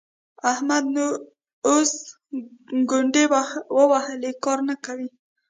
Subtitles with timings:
[0.51, 1.05] احمد نو
[1.69, 1.91] اوس
[2.89, 3.23] ګونډې
[3.75, 5.07] ووهلې؛ کار نه کوي.